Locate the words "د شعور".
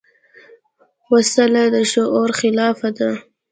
1.73-2.29